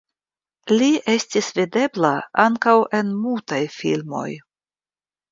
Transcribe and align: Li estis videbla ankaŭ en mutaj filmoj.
Li 0.77 0.85
estis 1.11 1.49
videbla 1.59 2.09
ankaŭ 2.43 2.73
en 2.99 3.11
mutaj 3.27 3.59
filmoj. 3.75 4.25